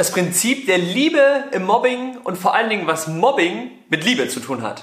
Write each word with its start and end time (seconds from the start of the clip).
das 0.00 0.12
Prinzip 0.12 0.64
der 0.64 0.78
Liebe 0.78 1.44
im 1.50 1.66
Mobbing 1.66 2.16
und 2.24 2.38
vor 2.38 2.54
allen 2.54 2.70
Dingen, 2.70 2.86
was 2.86 3.06
Mobbing 3.06 3.70
mit 3.90 4.02
Liebe 4.02 4.28
zu 4.28 4.40
tun 4.40 4.62
hat. 4.62 4.82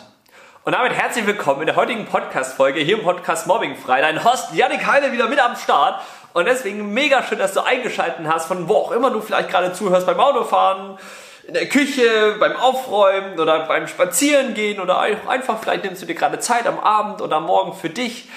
Und 0.63 0.73
damit 0.73 0.93
herzlich 0.93 1.25
willkommen 1.25 1.61
in 1.61 1.65
der 1.65 1.75
heutigen 1.75 2.05
Podcast-Folge 2.05 2.81
hier 2.81 2.99
im 2.99 3.03
Podcast 3.03 3.47
Mobbing 3.47 3.75
frei. 3.77 4.01
Dein 4.01 4.23
Host 4.23 4.53
Janik 4.53 4.85
Heine 4.85 5.11
wieder 5.11 5.27
mit 5.27 5.39
am 5.39 5.55
Start. 5.55 6.03
Und 6.33 6.45
deswegen 6.45 6.93
mega 6.93 7.23
schön, 7.23 7.39
dass 7.39 7.53
du 7.53 7.61
eingeschaltet 7.61 8.27
hast, 8.27 8.45
von 8.45 8.69
wo 8.69 8.75
auch 8.75 8.91
immer 8.91 9.09
du 9.09 9.19
vielleicht 9.21 9.49
gerade 9.49 9.73
zuhörst, 9.73 10.05
beim 10.05 10.19
Autofahren, 10.19 10.99
in 11.47 11.55
der 11.55 11.67
Küche, 11.67 12.35
beim 12.39 12.55
Aufräumen 12.55 13.39
oder 13.39 13.61
beim 13.61 13.87
Spazierengehen 13.87 14.79
oder 14.79 14.99
einfach 14.99 15.59
vielleicht 15.59 15.83
nimmst 15.83 16.03
du 16.03 16.05
dir 16.05 16.13
gerade 16.13 16.37
Zeit 16.37 16.67
am 16.67 16.77
Abend 16.77 17.23
oder 17.23 17.37
am 17.37 17.45
Morgen 17.45 17.73
für 17.73 17.89
dich 17.89 18.27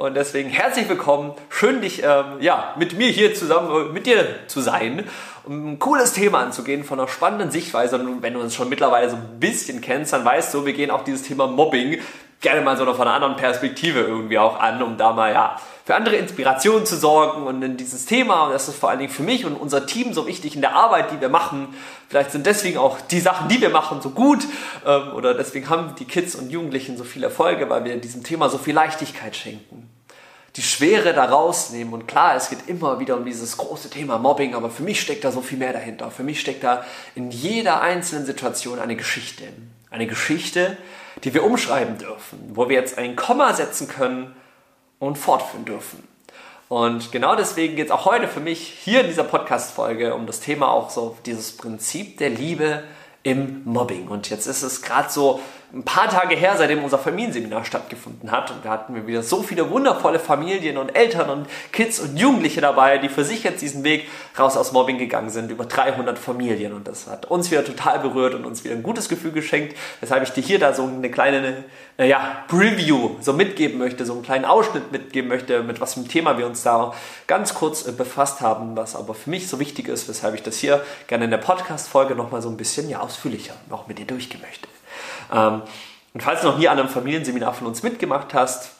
und 0.00 0.14
deswegen 0.14 0.48
herzlich 0.48 0.88
willkommen. 0.88 1.34
Schön, 1.50 1.82
dich 1.82 2.02
ähm, 2.02 2.38
ja, 2.40 2.74
mit 2.78 2.96
mir 2.96 3.08
hier 3.08 3.34
zusammen, 3.34 3.92
mit 3.92 4.06
dir 4.06 4.24
zu 4.46 4.62
sein, 4.62 5.04
um 5.44 5.72
ein 5.72 5.78
cooles 5.78 6.14
Thema 6.14 6.38
anzugehen 6.38 6.84
von 6.84 6.98
einer 6.98 7.06
spannenden 7.06 7.50
Sichtweise. 7.50 7.98
Und 7.98 8.22
wenn 8.22 8.32
du 8.32 8.40
uns 8.40 8.54
schon 8.54 8.70
mittlerweile 8.70 9.10
so 9.10 9.16
ein 9.16 9.38
bisschen 9.38 9.82
kennst, 9.82 10.14
dann 10.14 10.24
weißt 10.24 10.54
du, 10.54 10.64
wir 10.64 10.72
gehen 10.72 10.90
auch 10.90 11.04
dieses 11.04 11.24
Thema 11.24 11.46
Mobbing 11.46 11.98
gerne 12.40 12.62
mal 12.62 12.76
so 12.76 12.84
noch 12.84 12.96
von 12.96 13.06
einer 13.06 13.14
anderen 13.14 13.36
Perspektive 13.36 14.00
irgendwie 14.00 14.38
auch 14.38 14.58
an, 14.58 14.82
um 14.82 14.96
da 14.96 15.12
mal 15.12 15.32
ja 15.32 15.60
für 15.84 15.94
andere 15.94 16.16
Inspirationen 16.16 16.86
zu 16.86 16.96
sorgen 16.96 17.42
und 17.46 17.62
in 17.62 17.76
dieses 17.76 18.06
Thema, 18.06 18.44
und 18.44 18.52
das 18.52 18.68
ist 18.68 18.78
vor 18.78 18.90
allen 18.90 19.00
Dingen 19.00 19.12
für 19.12 19.22
mich 19.22 19.44
und 19.44 19.54
unser 19.54 19.86
Team 19.86 20.12
so 20.14 20.26
wichtig 20.26 20.54
in 20.54 20.60
der 20.60 20.74
Arbeit, 20.74 21.10
die 21.10 21.20
wir 21.20 21.28
machen. 21.28 21.74
Vielleicht 22.08 22.30
sind 22.30 22.46
deswegen 22.46 22.78
auch 22.78 23.00
die 23.00 23.20
Sachen, 23.20 23.48
die 23.48 23.60
wir 23.60 23.70
machen, 23.70 24.00
so 24.00 24.10
gut 24.10 24.46
ähm, 24.86 25.12
oder 25.14 25.34
deswegen 25.34 25.68
haben 25.68 25.94
die 25.98 26.04
Kids 26.04 26.34
und 26.34 26.50
Jugendlichen 26.50 26.96
so 26.96 27.04
viel 27.04 27.24
Erfolge, 27.24 27.68
weil 27.68 27.84
wir 27.84 27.96
diesem 27.96 28.22
Thema 28.22 28.48
so 28.48 28.58
viel 28.58 28.74
Leichtigkeit 28.74 29.34
schenken 29.34 29.90
die 30.56 30.62
Schwere 30.62 31.14
da 31.14 31.26
rausnehmen. 31.26 31.94
Und 31.94 32.08
klar, 32.08 32.34
es 32.34 32.50
geht 32.50 32.66
immer 32.66 32.98
wieder 32.98 33.16
um 33.16 33.24
dieses 33.24 33.56
große 33.56 33.90
Thema 33.90 34.18
Mobbing, 34.18 34.54
aber 34.54 34.70
für 34.70 34.82
mich 34.82 35.00
steckt 35.00 35.24
da 35.24 35.30
so 35.30 35.42
viel 35.42 35.58
mehr 35.58 35.72
dahinter. 35.72 36.10
Für 36.10 36.22
mich 36.22 36.40
steckt 36.40 36.64
da 36.64 36.84
in 37.14 37.30
jeder 37.30 37.80
einzelnen 37.80 38.26
Situation 38.26 38.78
eine 38.78 38.96
Geschichte. 38.96 39.44
Eine 39.90 40.06
Geschichte, 40.06 40.76
die 41.24 41.34
wir 41.34 41.44
umschreiben 41.44 41.98
dürfen, 41.98 42.52
wo 42.54 42.68
wir 42.68 42.76
jetzt 42.76 42.98
ein 42.98 43.16
Komma 43.16 43.54
setzen 43.54 43.88
können 43.88 44.34
und 44.98 45.18
fortführen 45.18 45.64
dürfen. 45.64 46.06
Und 46.68 47.10
genau 47.10 47.34
deswegen 47.34 47.74
geht 47.74 47.86
es 47.86 47.90
auch 47.90 48.04
heute 48.04 48.28
für 48.28 48.38
mich 48.38 48.60
hier 48.60 49.00
in 49.00 49.08
dieser 49.08 49.24
Podcast-Folge 49.24 50.14
um 50.14 50.26
das 50.26 50.38
Thema 50.38 50.70
auch 50.70 50.90
so 50.90 51.16
dieses 51.26 51.56
Prinzip 51.56 52.18
der 52.18 52.30
Liebe 52.30 52.84
im 53.22 53.62
Mobbing. 53.64 54.08
Und 54.08 54.30
jetzt 54.30 54.46
ist 54.46 54.62
es 54.62 54.80
gerade 54.80 55.10
so 55.10 55.40
ein 55.72 55.84
paar 55.84 56.08
Tage 56.08 56.34
her, 56.34 56.54
seitdem 56.56 56.82
unser 56.82 56.98
Familienseminar 56.98 57.64
stattgefunden 57.64 58.30
hat. 58.30 58.50
Und 58.50 58.64
da 58.64 58.70
hatten 58.70 58.94
wir 58.94 59.06
wieder 59.06 59.22
so 59.22 59.42
viele 59.42 59.70
wundervolle 59.70 60.18
Familien 60.18 60.78
und 60.78 60.96
Eltern 60.96 61.30
und 61.30 61.46
Kids 61.72 62.00
und 62.00 62.16
Jugendliche 62.16 62.60
dabei, 62.60 62.98
die 62.98 63.08
für 63.08 63.24
sich 63.24 63.44
jetzt 63.44 63.62
diesen 63.62 63.84
Weg 63.84 64.08
raus 64.38 64.56
aus 64.56 64.72
Mobbing 64.72 64.98
gegangen 64.98 65.30
sind. 65.30 65.50
Über 65.50 65.64
300 65.64 66.18
Familien. 66.18 66.72
Und 66.72 66.88
das 66.88 67.06
hat 67.06 67.26
uns 67.26 67.50
wieder 67.50 67.64
total 67.64 68.00
berührt 68.00 68.34
und 68.34 68.44
uns 68.44 68.64
wieder 68.64 68.74
ein 68.74 68.82
gutes 68.82 69.08
Gefühl 69.08 69.32
geschenkt. 69.32 69.76
Weshalb 70.00 70.24
ich 70.24 70.30
dir 70.30 70.42
hier 70.42 70.58
da 70.58 70.74
so 70.74 70.82
eine 70.82 71.10
kleine 71.10 71.64
äh, 71.98 72.08
ja, 72.08 72.44
Preview 72.48 73.16
so 73.20 73.32
mitgeben 73.32 73.78
möchte, 73.78 74.04
so 74.04 74.14
einen 74.14 74.22
kleinen 74.22 74.44
Ausschnitt 74.44 74.90
mitgeben 74.90 75.28
möchte, 75.28 75.62
mit 75.62 75.80
was 75.80 75.94
für 75.94 76.00
einem 76.00 76.08
Thema 76.08 76.36
wir 76.38 76.46
uns 76.46 76.62
da 76.62 76.94
ganz 77.26 77.54
kurz 77.54 77.86
äh, 77.86 77.92
befasst 77.92 78.40
haben, 78.40 78.76
was 78.76 78.96
aber 78.96 79.14
für 79.14 79.30
mich 79.30 79.48
so 79.48 79.60
wichtig 79.60 79.88
ist, 79.88 80.08
weshalb 80.08 80.34
ich 80.34 80.42
das 80.42 80.56
hier 80.56 80.82
gerne 81.06 81.26
in 81.26 81.30
der 81.30 81.38
Podcast-Folge 81.38 82.16
nochmal 82.16 82.42
so 82.42 82.48
ein 82.48 82.56
bisschen 82.56 82.88
ja, 82.88 83.00
ausführlicher 83.00 83.54
noch 83.68 83.86
mit 83.86 83.98
dir 83.98 84.06
durchgehen 84.06 84.40
möchte. 84.40 84.66
Ähm, 85.32 85.62
und 86.12 86.22
falls 86.22 86.40
du 86.40 86.48
noch 86.48 86.58
nie 86.58 86.68
an 86.68 86.78
einem 86.78 86.88
Familienseminar 86.88 87.54
von 87.54 87.66
uns 87.66 87.82
mitgemacht 87.82 88.34
hast, 88.34 88.70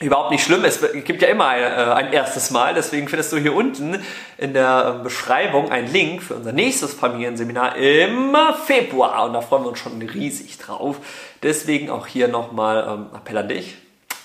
Überhaupt 0.00 0.30
nicht 0.30 0.44
schlimm, 0.44 0.64
es 0.64 0.80
gibt 1.04 1.22
ja 1.22 1.28
immer 1.28 1.48
ein, 1.48 1.60
äh, 1.60 1.92
ein, 1.92 2.12
erstes 2.12 2.52
Mal, 2.52 2.72
deswegen 2.72 3.08
findest 3.08 3.32
du 3.32 3.36
hier 3.36 3.52
unten 3.52 4.00
in 4.36 4.52
der 4.52 4.94
ähm, 4.94 5.02
Beschreibung 5.02 5.72
einen 5.72 5.92
Link 5.92 6.22
für 6.22 6.36
unser 6.36 6.52
nächstes 6.52 6.94
Familienseminar 6.94 7.74
im 7.74 8.36
Februar. 8.64 9.24
Und 9.24 9.32
da 9.32 9.40
freuen 9.40 9.64
wir 9.64 9.70
uns 9.70 9.80
schon 9.80 10.00
riesig 10.00 10.56
drauf. 10.58 10.98
Deswegen 11.42 11.90
auch 11.90 12.06
hier 12.06 12.28
nochmal 12.28 12.86
ähm, 12.88 13.06
Appell 13.12 13.38
an 13.38 13.48
dich, 13.48 13.76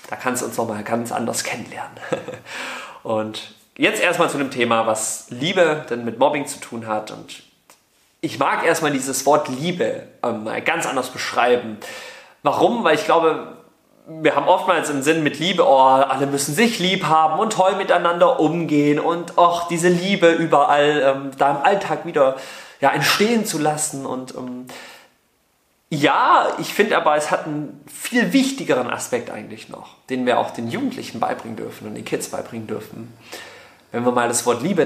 da 0.08 0.14
kannst 0.14 0.42
du 0.42 0.46
uns 0.46 0.56
nochmal 0.56 0.84
ganz 0.84 1.10
anders 1.10 1.42
kennenlernen. 1.42 1.96
und 3.02 3.54
jetzt 3.76 4.00
erstmal 4.00 4.30
zu 4.30 4.38
dem 4.38 4.52
Thema, 4.52 4.86
was 4.86 5.26
Liebe 5.30 5.84
denn 5.90 6.04
mit 6.04 6.20
Mobbing 6.20 6.46
zu 6.46 6.60
tun 6.60 6.86
hat. 6.86 7.10
Und 7.10 7.42
ich 8.24 8.38
mag 8.38 8.64
erstmal 8.64 8.90
dieses 8.90 9.26
Wort 9.26 9.48
Liebe 9.48 10.04
ähm, 10.22 10.48
ganz 10.64 10.86
anders 10.86 11.10
beschreiben. 11.10 11.76
Warum? 12.42 12.82
Weil 12.82 12.94
ich 12.94 13.04
glaube, 13.04 13.58
wir 14.06 14.34
haben 14.34 14.48
oftmals 14.48 14.88
im 14.88 15.02
Sinn 15.02 15.22
mit 15.22 15.38
Liebe, 15.38 15.66
oh, 15.66 15.78
alle 15.78 16.26
müssen 16.26 16.54
sich 16.54 16.78
lieb 16.78 17.04
haben 17.04 17.38
und 17.38 17.52
toll 17.52 17.76
miteinander 17.76 18.40
umgehen 18.40 18.98
und 18.98 19.36
auch 19.36 19.68
diese 19.68 19.88
Liebe 19.88 20.30
überall 20.32 21.02
ähm, 21.16 21.30
da 21.38 21.50
im 21.50 21.56
Alltag 21.58 22.06
wieder 22.06 22.36
ja, 22.80 22.90
entstehen 22.90 23.44
zu 23.44 23.58
lassen. 23.58 24.06
Und 24.06 24.34
ähm, 24.34 24.66
ja, 25.90 26.48
ich 26.58 26.72
finde 26.72 26.96
aber, 26.96 27.16
es 27.16 27.30
hat 27.30 27.46
einen 27.46 27.84
viel 27.86 28.32
wichtigeren 28.32 28.90
Aspekt 28.90 29.30
eigentlich 29.30 29.68
noch, 29.68 29.96
den 30.08 30.24
wir 30.24 30.38
auch 30.38 30.50
den 30.50 30.70
Jugendlichen 30.70 31.20
beibringen 31.20 31.56
dürfen 31.56 31.86
und 31.86 31.94
den 31.94 32.04
Kids 32.06 32.28
beibringen 32.28 32.66
dürfen 32.66 33.12
wenn 33.94 34.04
wir 34.04 34.10
mal 34.10 34.26
das 34.26 34.44
Wort 34.44 34.60
Liebe 34.60 34.84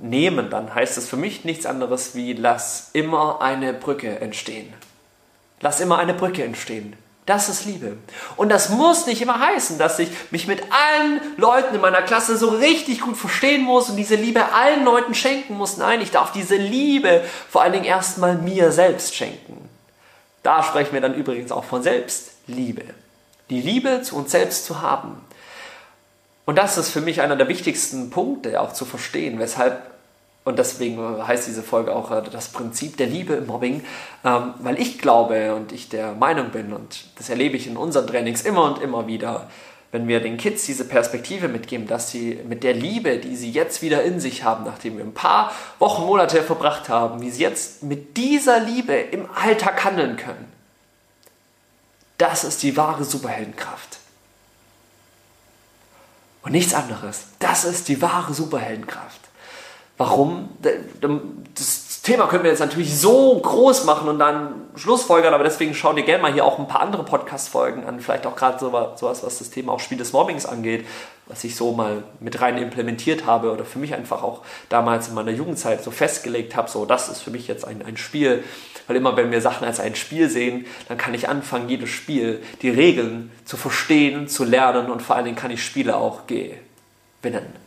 nehmen, 0.00 0.48
dann 0.48 0.74
heißt 0.74 0.96
es 0.96 1.06
für 1.06 1.18
mich 1.18 1.44
nichts 1.44 1.66
anderes 1.66 2.14
wie 2.14 2.32
lass 2.32 2.88
immer 2.94 3.42
eine 3.42 3.74
Brücke 3.74 4.18
entstehen. 4.20 4.72
Lass 5.60 5.80
immer 5.80 5.98
eine 5.98 6.14
Brücke 6.14 6.42
entstehen. 6.42 6.96
Das 7.26 7.50
ist 7.50 7.66
Liebe. 7.66 7.98
Und 8.36 8.48
das 8.48 8.70
muss 8.70 9.04
nicht 9.04 9.20
immer 9.20 9.40
heißen, 9.40 9.76
dass 9.76 9.98
ich 9.98 10.08
mich 10.30 10.46
mit 10.46 10.62
allen 10.70 11.20
Leuten 11.36 11.74
in 11.74 11.82
meiner 11.82 12.00
Klasse 12.00 12.38
so 12.38 12.48
richtig 12.48 13.02
gut 13.02 13.18
verstehen 13.18 13.62
muss 13.62 13.90
und 13.90 13.96
diese 13.96 14.14
Liebe 14.14 14.50
allen 14.54 14.86
Leuten 14.86 15.14
schenken 15.14 15.58
muss. 15.58 15.76
Nein, 15.76 16.00
ich 16.00 16.10
darf 16.10 16.32
diese 16.32 16.56
Liebe 16.56 17.22
vor 17.50 17.60
allen 17.60 17.74
Dingen 17.74 17.84
erstmal 17.84 18.36
mir 18.36 18.72
selbst 18.72 19.14
schenken. 19.14 19.68
Da 20.42 20.62
sprechen 20.62 20.94
wir 20.94 21.02
dann 21.02 21.14
übrigens 21.14 21.52
auch 21.52 21.64
von 21.64 21.82
Selbstliebe. 21.82 22.84
Die 23.50 23.60
Liebe 23.60 24.00
zu 24.00 24.16
uns 24.16 24.30
selbst 24.30 24.64
zu 24.64 24.80
haben. 24.80 25.25
Und 26.46 26.56
das 26.56 26.78
ist 26.78 26.90
für 26.90 27.00
mich 27.00 27.20
einer 27.20 27.36
der 27.36 27.48
wichtigsten 27.48 28.08
Punkte 28.08 28.60
auch 28.60 28.72
zu 28.72 28.84
verstehen, 28.84 29.40
weshalb, 29.40 29.82
und 30.44 30.60
deswegen 30.60 31.26
heißt 31.26 31.48
diese 31.48 31.64
Folge 31.64 31.94
auch 31.94 32.12
äh, 32.12 32.22
das 32.30 32.48
Prinzip 32.48 32.96
der 32.96 33.08
Liebe 33.08 33.34
im 33.34 33.46
Mobbing, 33.48 33.84
ähm, 34.24 34.54
weil 34.60 34.80
ich 34.80 35.00
glaube 35.00 35.56
und 35.56 35.72
ich 35.72 35.88
der 35.88 36.12
Meinung 36.12 36.50
bin, 36.50 36.72
und 36.72 37.06
das 37.18 37.28
erlebe 37.28 37.56
ich 37.56 37.66
in 37.66 37.76
unseren 37.76 38.06
Trainings 38.06 38.42
immer 38.42 38.62
und 38.62 38.80
immer 38.80 39.08
wieder, 39.08 39.50
wenn 39.90 40.06
wir 40.06 40.20
den 40.20 40.36
Kids 40.36 40.64
diese 40.66 40.84
Perspektive 40.84 41.48
mitgeben, 41.48 41.88
dass 41.88 42.12
sie 42.12 42.38
mit 42.48 42.62
der 42.62 42.74
Liebe, 42.74 43.18
die 43.18 43.34
sie 43.34 43.50
jetzt 43.50 43.82
wieder 43.82 44.04
in 44.04 44.20
sich 44.20 44.44
haben, 44.44 44.64
nachdem 44.64 44.98
wir 44.98 45.04
ein 45.04 45.14
paar 45.14 45.50
Wochen, 45.80 46.06
Monate 46.06 46.44
verbracht 46.44 46.88
haben, 46.88 47.22
wie 47.22 47.30
sie 47.30 47.42
jetzt 47.42 47.82
mit 47.82 48.16
dieser 48.16 48.60
Liebe 48.60 48.94
im 48.94 49.26
Alltag 49.34 49.84
handeln 49.84 50.16
können, 50.16 50.52
das 52.18 52.44
ist 52.44 52.62
die 52.62 52.76
wahre 52.76 53.02
Superheldenkraft 53.02 53.95
und 56.46 56.52
nichts 56.52 56.74
anderes. 56.74 57.24
Das 57.40 57.64
ist 57.64 57.88
die 57.88 58.00
wahre 58.00 58.32
Superheldenkraft. 58.32 59.20
Warum? 59.96 60.50
Das 61.54 61.85
Thema 62.06 62.28
können 62.28 62.44
wir 62.44 62.50
jetzt 62.52 62.60
natürlich 62.60 62.96
so 62.96 63.36
groß 63.36 63.84
machen 63.84 64.08
und 64.08 64.20
dann 64.20 64.68
Schlussfolgern, 64.76 65.34
aber 65.34 65.42
deswegen 65.42 65.74
schau 65.74 65.92
dir 65.92 66.04
gerne 66.04 66.22
mal 66.22 66.32
hier 66.32 66.44
auch 66.44 66.60
ein 66.60 66.68
paar 66.68 66.80
andere 66.80 67.02
Podcast-Folgen 67.02 67.84
an, 67.84 67.98
vielleicht 67.98 68.26
auch 68.26 68.36
gerade 68.36 68.60
sowas, 68.60 69.02
was 69.02 69.38
das 69.38 69.50
Thema 69.50 69.72
auch 69.72 69.80
Spiel 69.80 69.98
des 69.98 70.12
Mobbings 70.12 70.46
angeht, 70.46 70.86
was 71.26 71.42
ich 71.42 71.56
so 71.56 71.72
mal 71.72 72.04
mit 72.20 72.40
rein 72.40 72.58
implementiert 72.58 73.26
habe 73.26 73.50
oder 73.50 73.64
für 73.64 73.80
mich 73.80 73.92
einfach 73.92 74.22
auch 74.22 74.42
damals 74.68 75.08
in 75.08 75.14
meiner 75.14 75.32
Jugendzeit 75.32 75.82
so 75.82 75.90
festgelegt 75.90 76.54
habe, 76.54 76.70
so 76.70 76.86
das 76.86 77.08
ist 77.08 77.22
für 77.22 77.32
mich 77.32 77.48
jetzt 77.48 77.66
ein, 77.66 77.84
ein 77.84 77.96
Spiel, 77.96 78.44
weil 78.86 78.94
immer 78.94 79.16
wenn 79.16 79.32
wir 79.32 79.40
Sachen 79.40 79.66
als 79.66 79.80
ein 79.80 79.96
Spiel 79.96 80.30
sehen, 80.30 80.64
dann 80.86 80.98
kann 80.98 81.12
ich 81.12 81.28
anfangen, 81.28 81.68
jedes 81.68 81.90
Spiel, 81.90 82.40
die 82.62 82.70
Regeln 82.70 83.32
zu 83.44 83.56
verstehen, 83.56 84.28
zu 84.28 84.44
lernen 84.44 84.92
und 84.92 85.02
vor 85.02 85.16
allen 85.16 85.24
Dingen 85.24 85.36
kann 85.36 85.50
ich 85.50 85.64
Spiele 85.64 85.96
auch 85.96 86.28
gewinnen. 86.28 87.65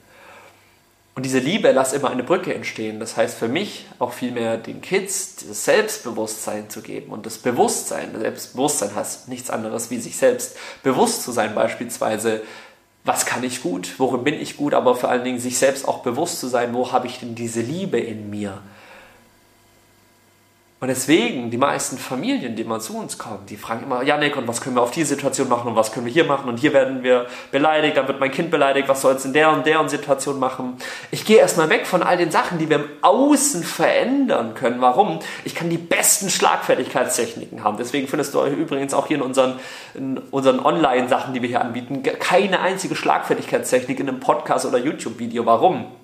Und 1.20 1.24
diese 1.24 1.40
Liebe 1.40 1.74
lass 1.74 1.92
immer 1.92 2.12
eine 2.12 2.24
Brücke 2.24 2.54
entstehen. 2.56 3.02
Das 3.02 3.18
heißt 3.18 3.38
für 3.38 3.50
mich 3.50 3.88
auch 4.00 4.14
vielmehr 4.14 4.56
den 4.56 4.80
Kids 4.80 5.36
das 5.46 5.66
Selbstbewusstsein 5.66 6.70
zu 6.70 6.82
geben. 6.82 7.12
Und 7.12 7.26
das 7.26 7.40
Bewusstsein, 7.40 8.18
Selbstbewusstsein 8.18 8.96
heißt 8.96 9.28
nichts 9.28 9.50
anderes 9.50 9.92
wie 9.92 9.98
sich 9.98 10.16
selbst 10.16 10.56
bewusst 10.82 11.24
zu 11.24 11.34
sein, 11.34 11.54
beispielsweise, 11.54 12.42
was 13.04 13.26
kann 13.26 13.44
ich 13.44 13.62
gut, 13.62 13.96
worin 13.98 14.24
bin 14.24 14.36
ich 14.36 14.56
gut, 14.56 14.74
aber 14.74 14.96
vor 14.96 15.10
allen 15.10 15.26
Dingen 15.26 15.40
sich 15.40 15.58
selbst 15.58 15.90
auch 15.90 16.04
bewusst 16.04 16.40
zu 16.40 16.48
sein, 16.48 16.74
wo 16.74 16.94
habe 16.94 17.08
ich 17.08 17.20
denn 17.20 17.36
diese 17.36 17.60
Liebe 17.60 18.00
in 18.00 18.30
mir. 18.30 18.62
Und 20.82 20.88
deswegen, 20.88 21.52
die 21.52 21.58
meisten 21.58 21.98
Familien, 21.98 22.56
die 22.56 22.64
mal 22.64 22.80
zu 22.80 22.98
uns 22.98 23.18
kommen, 23.18 23.46
die 23.50 23.58
fragen 23.58 23.84
immer, 23.84 24.02
Janik, 24.02 24.38
und 24.38 24.48
was 24.48 24.62
können 24.62 24.78
wir 24.78 24.82
auf 24.82 24.92
die 24.92 25.04
Situation 25.04 25.50
machen 25.50 25.68
und 25.68 25.76
was 25.76 25.92
können 25.92 26.06
wir 26.06 26.14
hier 26.14 26.24
machen 26.24 26.48
und 26.48 26.58
hier 26.58 26.72
werden 26.72 27.04
wir 27.04 27.26
beleidigt, 27.52 27.98
dann 27.98 28.08
wird 28.08 28.22
mein 28.22 28.32
Kind 28.32 28.50
beleidigt, 28.50 28.88
was 28.88 29.02
soll 29.02 29.16
es 29.16 29.26
in 29.26 29.34
der 29.34 29.52
und 29.52 29.66
der 29.66 29.82
und 29.82 29.90
Situation 29.90 30.40
machen. 30.40 30.78
Ich 31.12 31.26
gehe 31.26 31.38
erstmal 31.38 31.70
weg 31.70 31.86
von 31.86 32.02
all 32.02 32.16
den 32.16 32.32
Sachen, 32.32 32.60
die 32.60 32.70
wir 32.70 32.78
im 32.78 32.86
Außen 33.02 33.62
verändern 33.64 34.54
können. 34.54 34.80
Warum? 34.80 35.20
Ich 35.44 35.54
kann 35.54 35.70
die 35.70 35.78
besten 35.78 36.30
Schlagfertigkeitstechniken 36.30 37.62
haben. 37.62 37.76
Deswegen 37.78 38.08
findest 38.08 38.34
du 38.34 38.46
übrigens 38.46 38.94
auch 38.94 39.08
hier 39.08 39.18
in 39.18 39.24
unseren, 39.24 39.60
in 39.96 40.18
unseren 40.32 40.62
Online-Sachen, 40.62 41.34
die 41.34 41.42
wir 41.42 41.50
hier 41.50 41.62
anbieten, 41.62 42.04
keine 42.04 42.62
einzige 42.62 42.96
Schlagfertigkeitstechnik 42.96 44.00
in 44.00 44.08
einem 44.08 44.22
Podcast 44.22 44.66
oder 44.66 44.78
YouTube-Video. 44.78 45.46
Warum? 45.46 45.99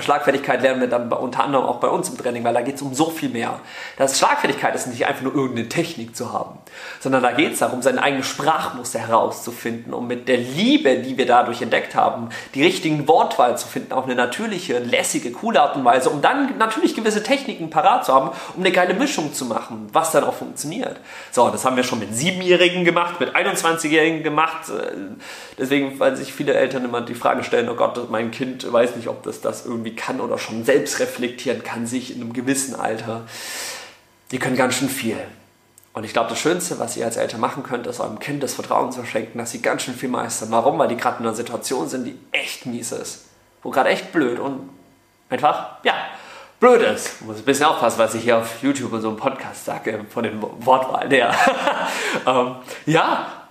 Schlagfertigkeit 0.00 0.62
lernen 0.62 0.80
wir 0.80 0.88
dann 0.88 1.12
unter 1.12 1.44
anderem 1.44 1.66
auch 1.66 1.76
bei 1.76 1.88
uns 1.88 2.08
im 2.08 2.16
Training, 2.16 2.44
weil 2.44 2.54
da 2.54 2.62
geht 2.62 2.76
es 2.76 2.82
um 2.82 2.94
so 2.94 3.10
viel 3.10 3.28
mehr. 3.28 3.60
Das 3.98 4.18
Schlagfertigkeit 4.18 4.74
ist 4.74 4.86
nicht 4.86 5.06
einfach 5.06 5.20
nur 5.20 5.34
irgendeine 5.34 5.68
Technik 5.68 6.16
zu 6.16 6.32
haben, 6.32 6.58
sondern 6.98 7.22
da 7.22 7.32
geht 7.32 7.52
es 7.52 7.58
darum, 7.58 7.82
sein 7.82 7.98
eigenes 7.98 8.26
Sprachmuster 8.26 9.00
herauszufinden, 9.00 9.92
um 9.92 10.06
mit 10.06 10.28
der 10.28 10.38
Liebe, 10.38 10.96
die 11.00 11.18
wir 11.18 11.26
dadurch 11.26 11.60
entdeckt 11.60 11.94
haben, 11.94 12.30
die 12.54 12.62
richtigen 12.62 13.06
Wortwahl 13.06 13.58
zu 13.58 13.68
finden, 13.68 13.92
auf 13.92 14.04
eine 14.04 14.14
natürliche, 14.14 14.78
lässige, 14.78 15.30
coole 15.30 15.60
Art 15.60 15.76
und 15.76 15.84
Weise, 15.84 16.08
um 16.08 16.22
dann 16.22 16.56
natürlich 16.56 16.94
gewisse 16.94 17.22
Techniken 17.22 17.68
parat 17.68 18.06
zu 18.06 18.14
haben, 18.14 18.30
um 18.56 18.62
eine 18.62 18.72
geile 18.72 18.94
Mischung 18.94 19.34
zu 19.34 19.44
machen, 19.44 19.88
was 19.92 20.12
dann 20.12 20.24
auch 20.24 20.34
funktioniert. 20.34 21.00
So, 21.32 21.50
das 21.50 21.66
haben 21.66 21.76
wir 21.76 21.84
schon 21.84 21.98
mit 21.98 22.14
Siebenjährigen 22.14 22.84
gemacht, 22.84 23.20
mit 23.20 23.36
21-Jährigen 23.36 24.22
gemacht. 24.22 24.72
Deswegen, 25.58 26.00
weil 26.00 26.16
sich 26.16 26.32
viele 26.32 26.54
Eltern 26.54 26.84
immer 26.84 27.02
die 27.02 27.14
Frage 27.14 27.44
stellen, 27.44 27.68
oh 27.68 27.74
Gott, 27.74 28.10
mein 28.10 28.30
Kind 28.30 28.72
weiß 28.72 28.96
nicht, 28.96 29.08
ob 29.08 29.22
das 29.22 29.42
das 29.42 29.66
irgendwie 29.66 29.81
irgendwie 29.82 29.96
kann 29.96 30.20
oder 30.20 30.38
schon 30.38 30.64
selbst 30.64 31.00
reflektieren 31.00 31.64
kann, 31.64 31.86
sich 31.86 32.14
in 32.14 32.22
einem 32.22 32.32
gewissen 32.32 32.74
Alter, 32.74 33.26
die 34.30 34.38
können 34.38 34.56
ganz 34.56 34.74
schön 34.74 34.88
viel. 34.88 35.18
Und 35.94 36.04
ich 36.04 36.12
glaube, 36.12 36.30
das 36.30 36.38
Schönste, 36.38 36.78
was 36.78 36.96
ihr 36.96 37.04
als 37.04 37.16
Eltern 37.16 37.40
machen 37.40 37.62
könnt, 37.62 37.86
ist 37.86 38.00
eurem 38.00 38.18
Kind 38.18 38.42
das 38.42 38.54
Vertrauen 38.54 38.92
zu 38.92 39.04
schenken, 39.04 39.38
dass 39.38 39.50
sie 39.50 39.60
ganz 39.60 39.82
schön 39.82 39.94
viel 39.94 40.08
meistern. 40.08 40.50
Warum? 40.50 40.78
Weil 40.78 40.88
die 40.88 40.96
gerade 40.96 41.18
in 41.18 41.26
einer 41.26 41.34
Situation 41.34 41.88
sind, 41.88 42.04
die 42.04 42.18
echt 42.30 42.64
mies 42.64 42.92
ist. 42.92 43.26
Wo 43.62 43.70
gerade 43.70 43.90
echt 43.90 44.10
blöd 44.10 44.38
und 44.38 44.70
einfach, 45.28 45.84
ja, 45.84 45.94
blöd 46.60 46.80
ist. 46.80 47.20
Ich 47.20 47.26
muss 47.26 47.36
ein 47.38 47.44
bisschen 47.44 47.66
aufpassen, 47.66 47.98
was 47.98 48.14
ich 48.14 48.22
hier 48.22 48.38
auf 48.38 48.62
YouTube 48.62 48.92
und 48.92 49.02
so 49.02 49.08
einem 49.08 49.18
Podcast 49.18 49.66
sage, 49.66 50.06
von 50.08 50.22
den 50.22 50.40
Wortwahlen 50.40 51.10
her. 51.10 51.34
ähm, 52.26 52.56
ja, 52.86 53.41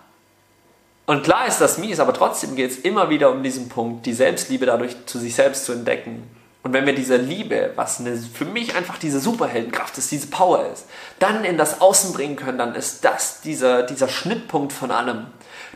und 1.05 1.23
klar 1.23 1.47
ist 1.47 1.59
das 1.59 1.77
mies, 1.77 1.99
aber 1.99 2.13
trotzdem 2.13 2.55
geht 2.55 2.71
es 2.71 2.77
immer 2.77 3.09
wieder 3.09 3.31
um 3.31 3.43
diesen 3.43 3.69
Punkt, 3.69 4.05
die 4.05 4.13
Selbstliebe 4.13 4.65
dadurch 4.65 4.95
zu 5.05 5.19
sich 5.19 5.35
selbst 5.35 5.65
zu 5.65 5.73
entdecken. 5.73 6.29
Und 6.63 6.73
wenn 6.73 6.85
wir 6.85 6.93
diese 6.93 7.17
Liebe, 7.17 7.71
was 7.75 7.99
eine, 7.99 8.15
für 8.15 8.45
mich 8.45 8.75
einfach 8.75 8.99
diese 8.99 9.19
Superheldenkraft 9.19 9.97
ist, 9.97 10.11
diese 10.11 10.27
Power 10.27 10.67
ist, 10.71 10.85
dann 11.17 11.43
in 11.43 11.57
das 11.57 11.81
Außen 11.81 12.13
bringen 12.13 12.35
können, 12.35 12.59
dann 12.59 12.75
ist 12.75 13.03
das 13.03 13.41
dieser, 13.41 13.83
dieser 13.83 14.07
Schnittpunkt 14.07 14.71
von 14.71 14.91
allem. 14.91 15.27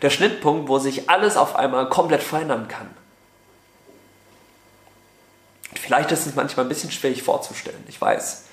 Der 0.04 0.12
Schnittpunkt, 0.12 0.70
wo 0.70 0.78
sich 0.78 1.10
alles 1.10 1.38
auf 1.38 1.56
einmal 1.56 1.90
komplett 1.90 2.22
verändern 2.22 2.68
kann. 2.68 2.90
Vielleicht 5.74 6.12
ist 6.12 6.28
es 6.28 6.36
manchmal 6.36 6.66
ein 6.66 6.70
bisschen 6.70 6.92
schwierig 6.92 7.24
vorzustellen, 7.24 7.84
ich 7.88 8.00
weiß. 8.00 8.45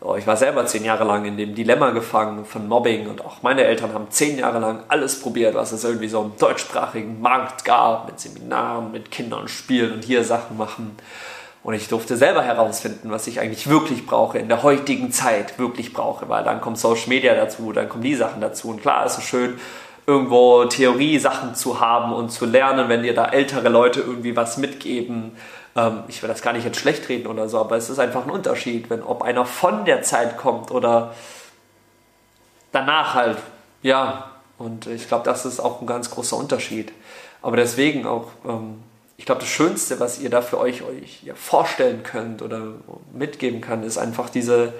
Oh, 0.00 0.14
ich 0.14 0.28
war 0.28 0.36
selber 0.36 0.64
zehn 0.64 0.84
Jahre 0.84 1.02
lang 1.02 1.24
in 1.24 1.36
dem 1.36 1.56
Dilemma 1.56 1.90
gefangen 1.90 2.44
von 2.44 2.68
Mobbing 2.68 3.08
und 3.08 3.24
auch 3.24 3.42
meine 3.42 3.64
Eltern 3.64 3.92
haben 3.92 4.06
zehn 4.10 4.38
Jahre 4.38 4.60
lang 4.60 4.84
alles 4.86 5.18
probiert, 5.18 5.56
was 5.56 5.72
es 5.72 5.82
irgendwie 5.82 6.06
so 6.06 6.22
im 6.22 6.38
deutschsprachigen 6.38 7.20
Markt 7.20 7.64
gab, 7.64 8.06
mit 8.06 8.20
Seminaren, 8.20 8.92
mit 8.92 9.10
Kindern 9.10 9.48
spielen 9.48 9.94
und 9.94 10.04
hier 10.04 10.22
Sachen 10.22 10.56
machen. 10.56 10.96
Und 11.64 11.74
ich 11.74 11.88
durfte 11.88 12.16
selber 12.16 12.42
herausfinden, 12.42 13.10
was 13.10 13.26
ich 13.26 13.40
eigentlich 13.40 13.68
wirklich 13.68 14.06
brauche, 14.06 14.38
in 14.38 14.46
der 14.46 14.62
heutigen 14.62 15.10
Zeit 15.10 15.58
wirklich 15.58 15.92
brauche, 15.92 16.28
weil 16.28 16.44
dann 16.44 16.60
kommt 16.60 16.78
Social 16.78 17.08
Media 17.08 17.34
dazu, 17.34 17.72
dann 17.72 17.88
kommen 17.88 18.04
die 18.04 18.14
Sachen 18.14 18.40
dazu. 18.40 18.68
Und 18.68 18.80
klar 18.80 19.04
ist 19.04 19.18
es 19.18 19.24
schön, 19.24 19.58
irgendwo 20.06 20.64
Theorie-Sachen 20.64 21.56
zu 21.56 21.80
haben 21.80 22.12
und 22.12 22.30
zu 22.30 22.46
lernen, 22.46 22.88
wenn 22.88 23.02
dir 23.02 23.14
da 23.14 23.26
ältere 23.26 23.68
Leute 23.68 24.00
irgendwie 24.00 24.36
was 24.36 24.58
mitgeben 24.58 25.32
ähm, 25.76 26.04
ich 26.08 26.22
will 26.22 26.28
das 26.28 26.42
gar 26.42 26.52
nicht 26.52 26.64
jetzt 26.64 26.78
schlecht 26.78 27.08
reden 27.08 27.26
oder 27.26 27.48
so, 27.48 27.58
aber 27.58 27.76
es 27.76 27.90
ist 27.90 27.98
einfach 27.98 28.24
ein 28.24 28.30
Unterschied, 28.30 28.90
wenn 28.90 29.02
ob 29.02 29.22
einer 29.22 29.44
von 29.44 29.84
der 29.84 30.02
Zeit 30.02 30.36
kommt 30.36 30.70
oder 30.70 31.14
danach 32.72 33.14
halt. 33.14 33.38
Ja, 33.82 34.30
und 34.58 34.86
ich 34.86 35.08
glaube, 35.08 35.24
das 35.24 35.46
ist 35.46 35.60
auch 35.60 35.80
ein 35.80 35.86
ganz 35.86 36.10
großer 36.10 36.36
Unterschied. 36.36 36.92
Aber 37.42 37.56
deswegen 37.56 38.06
auch, 38.06 38.28
ähm, 38.44 38.82
ich 39.16 39.24
glaube, 39.24 39.40
das 39.40 39.48
Schönste, 39.48 40.00
was 40.00 40.18
ihr 40.18 40.30
da 40.30 40.42
für 40.42 40.58
euch, 40.58 40.82
euch 40.82 41.22
ja, 41.22 41.34
vorstellen 41.34 42.02
könnt 42.02 42.42
oder 42.42 42.74
mitgeben 43.12 43.60
kann, 43.60 43.84
ist 43.84 43.98
einfach 43.98 44.28
diese, 44.28 44.72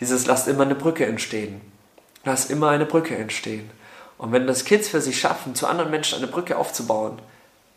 dieses 0.00 0.26
lasst 0.26 0.48
immer 0.48 0.62
eine 0.62 0.74
Brücke 0.74 1.06
entstehen. 1.06 1.60
Lasst 2.24 2.50
immer 2.50 2.70
eine 2.70 2.86
Brücke 2.86 3.16
entstehen. 3.16 3.70
Und 4.18 4.32
wenn 4.32 4.46
das 4.46 4.64
Kids 4.64 4.88
für 4.88 5.00
sich 5.00 5.18
schaffen, 5.20 5.54
zu 5.54 5.66
anderen 5.66 5.90
Menschen 5.90 6.18
eine 6.18 6.26
Brücke 6.26 6.56
aufzubauen, 6.56 7.18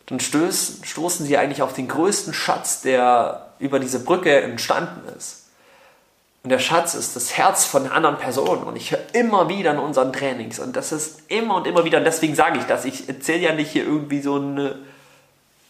dann 0.10 0.20
stößen, 0.20 0.84
stoßen 0.84 1.26
sie 1.26 1.38
eigentlich 1.38 1.62
auf 1.62 1.74
den 1.74 1.88
größten 1.88 2.34
Schatz, 2.34 2.82
der 2.82 3.46
über 3.60 3.80
diese 3.80 4.04
Brücke 4.04 4.42
entstanden 4.42 5.08
ist. 5.16 5.46
Und 6.44 6.50
der 6.50 6.60
Schatz 6.60 6.96
ist 6.96 7.16
das 7.16 7.38
Herz 7.38 7.66
von 7.66 7.86
einer 7.86 7.94
anderen 7.94 8.18
Person. 8.18 8.64
Und 8.64 8.76
ich 8.76 8.92
höre 8.92 9.02
immer 9.14 9.50
wieder 9.50 9.72
in 9.72 9.78
unseren 9.78 10.12
Trainings. 10.14 10.58
Und 10.58 10.76
das 10.76 10.92
ist 10.92 11.22
immer 11.28 11.56
und 11.56 11.68
immer 11.68 11.84
wieder. 11.84 12.00
Und 12.00 12.06
deswegen 12.06 12.34
sage 12.34 12.58
ich 12.60 12.66
das. 12.66 12.86
Ich 12.86 13.08
erzähle 13.08 13.40
ja 13.40 13.54
nicht 13.54 13.72
hier 13.72 13.84
irgendwie 13.84 14.22
so 14.22 14.36
eine 14.36 14.76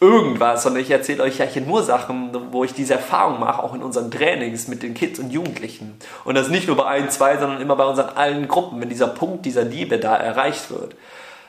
irgendwas, 0.02 0.62
sondern 0.62 0.80
ich 0.80 0.90
erzähle 0.90 1.22
euch 1.24 1.36
ja 1.36 1.44
hier 1.44 1.60
nur 1.60 1.82
Sachen, 1.82 2.30
wo 2.52 2.64
ich 2.64 2.72
diese 2.72 2.94
Erfahrung 2.94 3.38
mache, 3.38 3.62
auch 3.62 3.74
in 3.74 3.82
unseren 3.82 4.10
Trainings 4.10 4.66
mit 4.66 4.82
den 4.82 4.94
Kids 4.94 5.18
und 5.18 5.30
Jugendlichen. 5.30 5.98
Und 6.24 6.36
das 6.36 6.48
nicht 6.48 6.68
nur 6.68 6.76
bei 6.76 6.86
ein, 6.86 7.10
zwei, 7.10 7.36
sondern 7.36 7.60
immer 7.60 7.76
bei 7.76 7.84
unseren 7.84 8.16
allen 8.16 8.48
Gruppen, 8.48 8.80
wenn 8.80 8.88
dieser 8.88 9.08
Punkt 9.08 9.44
dieser 9.44 9.64
Liebe 9.64 9.98
da 9.98 10.16
erreicht 10.16 10.70
wird 10.70 10.94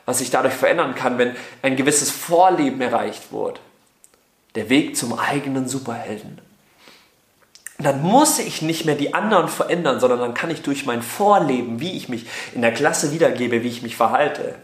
was 0.05 0.19
sich 0.19 0.29
dadurch 0.29 0.53
verändern 0.53 0.95
kann, 0.95 1.17
wenn 1.17 1.35
ein 1.61 1.75
gewisses 1.75 2.09
Vorleben 2.09 2.81
erreicht 2.81 3.31
wurde. 3.31 3.59
Der 4.55 4.69
Weg 4.69 4.97
zum 4.97 5.17
eigenen 5.17 5.67
Superhelden. 5.67 6.39
dann 7.77 8.01
muss 8.03 8.37
ich 8.37 8.61
nicht 8.61 8.85
mehr 8.85 8.95
die 8.95 9.13
anderen 9.15 9.47
verändern, 9.47 9.99
sondern 9.99 10.19
dann 10.19 10.33
kann 10.35 10.51
ich 10.51 10.61
durch 10.61 10.85
mein 10.85 11.01
Vorleben, 11.01 11.79
wie 11.79 11.97
ich 11.97 12.09
mich 12.09 12.25
in 12.53 12.61
der 12.61 12.73
Klasse 12.73 13.11
wiedergebe, 13.11 13.63
wie 13.63 13.69
ich 13.69 13.81
mich 13.81 13.95
verhalte, 13.95 14.55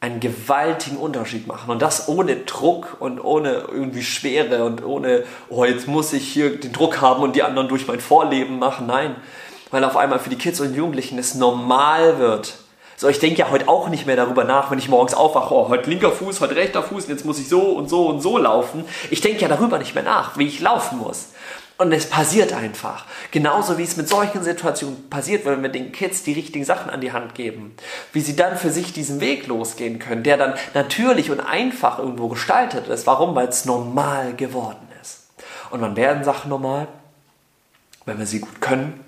einen 0.00 0.18
gewaltigen 0.18 0.96
Unterschied 0.96 1.46
machen. 1.46 1.70
Und 1.70 1.80
das 1.80 2.08
ohne 2.08 2.34
Druck 2.34 2.96
und 2.98 3.20
ohne 3.20 3.66
irgendwie 3.70 4.02
Schwere 4.02 4.64
und 4.64 4.84
ohne, 4.84 5.22
oh, 5.48 5.64
jetzt 5.64 5.86
muss 5.86 6.12
ich 6.12 6.26
hier 6.26 6.58
den 6.58 6.72
Druck 6.72 7.00
haben 7.00 7.22
und 7.22 7.36
die 7.36 7.44
anderen 7.44 7.68
durch 7.68 7.86
mein 7.86 8.00
Vorleben 8.00 8.58
machen. 8.58 8.88
Nein, 8.88 9.14
weil 9.70 9.84
auf 9.84 9.96
einmal 9.96 10.18
für 10.18 10.30
die 10.30 10.36
Kids 10.36 10.58
und 10.58 10.74
Jugendlichen 10.74 11.18
es 11.18 11.36
normal 11.36 12.18
wird, 12.18 12.54
so, 13.02 13.08
ich 13.08 13.18
denke 13.18 13.40
ja 13.40 13.50
heute 13.50 13.66
auch 13.66 13.88
nicht 13.88 14.06
mehr 14.06 14.14
darüber 14.14 14.44
nach, 14.44 14.70
wenn 14.70 14.78
ich 14.78 14.88
morgens 14.88 15.12
aufwache, 15.12 15.52
oh, 15.52 15.68
heute 15.68 15.90
linker 15.90 16.12
Fuß, 16.12 16.40
heute 16.40 16.54
rechter 16.54 16.84
Fuß, 16.84 17.08
jetzt 17.08 17.24
muss 17.24 17.40
ich 17.40 17.48
so 17.48 17.60
und 17.60 17.88
so 17.88 18.06
und 18.06 18.20
so 18.20 18.38
laufen. 18.38 18.84
Ich 19.10 19.20
denke 19.20 19.42
ja 19.42 19.48
darüber 19.48 19.78
nicht 19.78 19.96
mehr 19.96 20.04
nach, 20.04 20.38
wie 20.38 20.46
ich 20.46 20.60
laufen 20.60 20.98
muss. 20.98 21.30
Und 21.78 21.90
es 21.90 22.08
passiert 22.08 22.52
einfach. 22.52 23.06
Genauso 23.32 23.76
wie 23.76 23.82
es 23.82 23.96
mit 23.96 24.08
solchen 24.08 24.44
Situationen 24.44 25.10
passiert, 25.10 25.44
wenn 25.44 25.64
wir 25.64 25.68
den 25.68 25.90
Kids 25.90 26.22
die 26.22 26.32
richtigen 26.32 26.64
Sachen 26.64 26.90
an 26.90 27.00
die 27.00 27.10
Hand 27.10 27.34
geben. 27.34 27.74
Wie 28.12 28.20
sie 28.20 28.36
dann 28.36 28.56
für 28.56 28.70
sich 28.70 28.92
diesen 28.92 29.20
Weg 29.20 29.48
losgehen 29.48 29.98
können, 29.98 30.22
der 30.22 30.36
dann 30.36 30.54
natürlich 30.74 31.32
und 31.32 31.40
einfach 31.40 31.98
irgendwo 31.98 32.28
gestaltet 32.28 32.86
ist. 32.86 33.08
Warum? 33.08 33.34
Weil 33.34 33.48
es 33.48 33.64
normal 33.64 34.36
geworden 34.36 34.86
ist. 35.00 35.26
Und 35.70 35.80
wann 35.80 35.96
werden 35.96 36.22
Sachen 36.22 36.50
normal? 36.50 36.86
Wenn 38.04 38.20
wir 38.20 38.26
sie 38.26 38.38
gut 38.38 38.60
können 38.60 39.00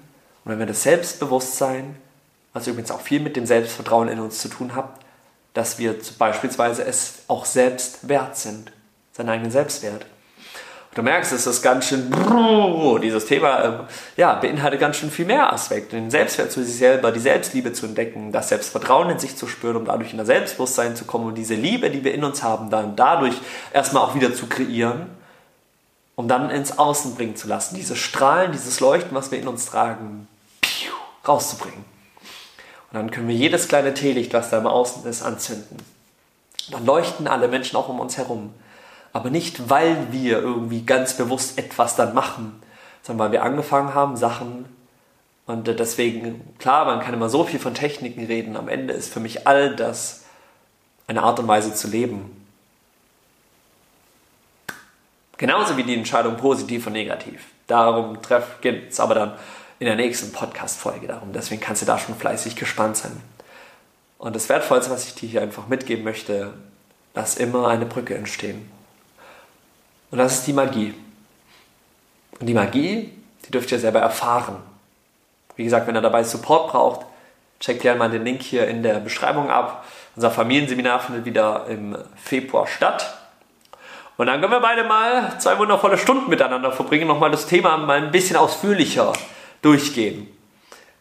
und 0.45 0.51
wenn 0.51 0.59
wir 0.59 0.67
das 0.67 0.83
Selbstbewusstsein 0.83 1.95
was 2.55 2.67
übrigens 2.67 2.91
auch 2.91 3.03
viel 3.03 3.21
mit 3.21 3.37
dem 3.37 3.45
Selbstvertrauen 3.45 4.09
in 4.09 4.21
uns 4.21 4.39
zu 4.39 4.49
tun 4.49 4.75
hat, 4.75 4.89
dass 5.53 5.79
wir 5.79 5.97
beispielsweise 6.19 6.85
es 6.85 7.25
auch 7.29 7.45
selbst 7.45 8.09
wert 8.09 8.37
sind, 8.37 8.73
seinen 9.13 9.29
eigenen 9.29 9.51
Selbstwert. 9.51 10.07
Und 10.91 10.99
du 10.99 11.03
merkst, 11.03 11.33
es 11.33 11.47
ist 11.47 11.63
ganz 11.63 11.89
schön, 11.89 12.13
dieses 13.03 13.27
Thema 13.27 13.59
äh, 13.59 13.73
ja, 14.17 14.35
beinhaltet 14.35 14.79
ganz 14.79 14.97
schön 14.97 15.11
viel 15.11 15.27
mehr 15.27 15.53
Aspekte. 15.53 15.97
Den 15.97 16.11
Selbstwert 16.11 16.53
zu 16.53 16.65
sich 16.65 16.77
selber, 16.77 17.11
die 17.11 17.21
Selbstliebe 17.21 17.73
zu 17.73 17.87
entdecken, 17.87 18.31
das 18.31 18.49
Selbstvertrauen 18.49 19.11
in 19.11 19.19
sich 19.19 19.37
zu 19.37 19.49
spüren, 19.49 19.77
um 19.77 19.85
dadurch 19.85 20.13
in 20.13 20.19
das 20.19 20.29
Selbstbewusstsein 20.29 20.95
zu 20.95 21.05
kommen 21.05 21.27
und 21.27 21.35
diese 21.35 21.55
Liebe, 21.55 21.91
die 21.91 22.05
wir 22.05 22.15
in 22.15 22.23
uns 22.23 22.45
haben, 22.45 22.71
dann 22.71 22.95
dadurch 22.95 23.35
erstmal 23.73 24.05
auch 24.05 24.15
wieder 24.15 24.33
zu 24.33 24.47
kreieren, 24.47 25.07
um 26.15 26.29
dann 26.29 26.51
ins 26.51 26.79
Außen 26.79 27.17
bringen 27.17 27.35
zu 27.35 27.49
lassen. 27.49 27.75
Diese 27.75 27.97
Strahlen, 27.97 28.53
dieses 28.53 28.79
Leuchten, 28.79 29.17
was 29.17 29.33
wir 29.33 29.41
in 29.41 29.49
uns 29.49 29.67
tragen, 29.67 30.29
rauszubringen. 31.27 31.94
Und 32.95 33.01
dann 33.01 33.11
können 33.11 33.27
wir 33.27 33.35
jedes 33.35 33.67
kleine 33.67 33.93
Teelicht, 33.93 34.33
was 34.35 34.51
da 34.51 34.59
im 34.59 34.69
Außen 34.69 35.05
ist, 35.07 35.25
anzünden. 35.25 35.79
Dann 36.71 36.87
leuchten 36.87 37.27
alle 37.27 37.49
Menschen 37.49 37.77
auch 37.77 37.89
um 37.89 37.99
uns 37.99 38.17
herum. 38.17 38.55
Aber 39.13 39.31
nicht, 39.31 39.69
weil 39.69 40.13
wir 40.13 40.39
irgendwie 40.39 40.83
ganz 40.83 41.17
bewusst 41.17 41.59
etwas 41.59 41.97
dann 41.97 42.15
machen, 42.15 42.63
sondern 43.03 43.27
weil 43.27 43.33
wir 43.33 43.43
angefangen 43.43 43.95
haben, 43.95 44.17
Sachen 44.17 44.67
und 45.47 45.67
deswegen, 45.67 46.57
klar, 46.61 46.85
man 46.85 47.01
kann 47.01 47.15
immer 47.15 47.29
so 47.29 47.43
viel 47.43 47.59
von 47.59 47.75
Techniken 47.75 48.27
reden. 48.27 48.57
Am 48.57 48.69
Ende 48.69 48.95
ist 48.95 49.13
für 49.13 49.19
mich 49.19 49.45
all 49.45 49.75
das 49.75 50.27
eine 51.09 51.25
Art 51.25 51.41
und 51.41 51.49
Weise 51.49 51.75
zu 51.75 51.89
leben. 51.89 52.47
Genauso 55.37 55.77
wie 55.77 55.83
die 55.83 55.97
Entscheidung 55.97 56.37
positiv 56.37 56.87
und 56.87 56.93
negativ. 56.93 57.45
Darum 57.67 58.19
geht 58.61 58.93
es 58.93 59.01
aber 59.01 59.17
dann 59.17 59.33
in 59.79 59.87
der 59.87 59.97
nächsten 59.97 60.33
Podcast-Folge 60.33 61.07
darum. 61.07 61.33
Deswegen 61.33 61.61
kannst 61.61 61.83
du 61.83 61.87
da 61.87 61.99
schon 61.99 62.15
fleißig 62.15 62.57
gespannt 62.57 62.97
sein. 62.97 63.21
Und 64.19 64.37
das 64.37 64.49
Wertvollste, 64.49 64.91
was 64.91 65.07
ich 65.07 65.15
dir 65.15 65.29
hier 65.29 65.43
einfach 65.43 65.67
mitgeben 65.67 66.05
möchte, 66.05 66.55
lass 67.15 67.37
immer 67.37 67.69
eine 67.69 67.87
Brücke 67.87 68.15
entstehen. 68.15 68.71
Und 70.11 70.19
das 70.19 70.35
ist 70.35 70.47
die 70.47 70.53
Magie. 70.53 70.95
Und 72.41 72.47
die 72.47 72.55
Magie, 72.55 73.13
die 73.45 73.51
dürft 73.51 73.71
ihr 73.73 73.79
selber 73.79 74.01
erfahren. 74.01 74.57
Wie 75.57 75.65
gesagt, 75.65 75.87
wenn 75.87 75.97
ihr 75.97 76.01
dabei 76.01 76.25
Support 76.25 76.71
braucht, 76.71 77.07
checkt 77.61 77.83
gerne 77.83 77.99
mal 77.99 78.11
den 78.11 78.25
Link 78.25 78.43
hier 78.43 78.67
in 78.69 78.83
der 78.83 79.01
Beschreibung 79.01 79.51
ab. 79.51 79.85
Unser 80.17 80.31
Familienseminar 80.31 81.01
findet 81.01 81.25
wieder 81.25 81.67
im 81.69 81.97
Februar 82.17 82.67
statt. 82.67 83.19
Und 84.17 84.27
dann 84.27 84.41
können 84.41 84.53
wir 84.53 84.61
beide 84.61 84.85
mal 84.85 85.39
zwei 85.41 85.59
wundervolle 85.59 85.99
Stunden 85.99 86.31
miteinander 86.31 86.71
verbringen, 86.71 87.09
nochmal 87.09 87.33
das 87.33 87.47
Thema 87.47 87.77
mal 87.77 87.99
ein 87.99 88.13
bisschen 88.13 88.37
ausführlicher 88.37 89.13
durchgehen. 89.65 90.29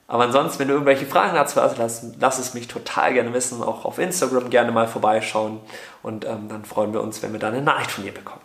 Aber 0.07 0.23
ansonsten, 0.25 0.59
wenn 0.59 0.67
du 0.67 0.73
irgendwelche 0.73 1.05
Fragen 1.05 1.33
dazu 1.35 1.61
hast, 1.61 1.77
lass, 1.77 2.05
lass 2.19 2.37
es 2.37 2.53
mich 2.53 2.67
total 2.67 3.13
gerne 3.13 3.33
wissen. 3.33 3.63
Auch 3.63 3.85
auf 3.85 3.99
Instagram 3.99 4.49
gerne 4.49 4.71
mal 4.71 4.87
vorbeischauen. 4.87 5.59
Und 6.03 6.25
ähm, 6.25 6.49
dann 6.49 6.65
freuen 6.65 6.93
wir 6.93 7.01
uns, 7.01 7.23
wenn 7.23 7.31
wir 7.33 7.39
da 7.39 7.47
eine 7.47 7.61
Nachricht 7.61 7.91
von 7.91 8.03
dir 8.03 8.13
bekommen. 8.13 8.41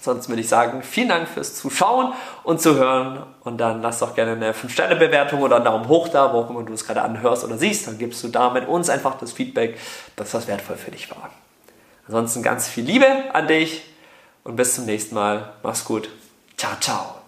Sonst 0.00 0.28
würde 0.28 0.40
ich 0.40 0.48
sagen, 0.48 0.82
vielen 0.82 1.10
Dank 1.10 1.28
fürs 1.28 1.54
Zuschauen 1.54 2.12
und 2.42 2.60
Zuhören. 2.60 3.22
Und 3.44 3.58
dann 3.58 3.82
lass 3.82 4.00
doch 4.00 4.16
gerne 4.16 4.32
eine 4.32 4.52
5-Sterne-Bewertung 4.52 5.42
oder 5.42 5.56
einen 5.56 5.64
Daumen 5.64 5.86
hoch 5.86 6.08
da, 6.08 6.32
wo 6.32 6.38
auch 6.38 6.50
immer 6.50 6.64
du 6.64 6.72
es 6.72 6.84
gerade 6.84 7.02
anhörst 7.02 7.44
oder 7.44 7.56
siehst. 7.56 7.86
Dann 7.86 7.98
gibst 7.98 8.24
du 8.24 8.28
damit 8.28 8.66
uns 8.66 8.90
einfach 8.90 9.16
das 9.16 9.30
Feedback, 9.30 9.78
dass 10.16 10.32
das 10.32 10.48
wertvoll 10.48 10.76
für 10.76 10.90
dich 10.90 11.08
war. 11.10 11.30
Ansonsten 12.08 12.42
ganz 12.42 12.66
viel 12.66 12.84
Liebe 12.84 13.06
an 13.32 13.46
dich 13.46 13.84
und 14.42 14.56
bis 14.56 14.74
zum 14.74 14.86
nächsten 14.86 15.14
Mal. 15.14 15.52
Mach's 15.62 15.84
gut. 15.84 16.08
Ciao, 16.56 16.72
ciao. 16.80 17.21